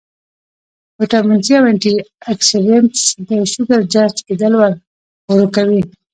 [0.99, 1.93] وټامن سي او انټي
[2.31, 4.53] اکسيډنټس د شوګر جذب کېدل
[5.29, 5.81] ورو کوي